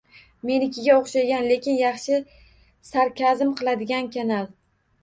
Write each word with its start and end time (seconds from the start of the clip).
Menikiga 0.49 0.95
o'xshagan 1.01 1.45
lekin 1.53 1.77
yaxshi 1.83 2.19
sarkazm 2.93 3.57
qiladigan 3.63 4.13
kanal! 4.19 4.53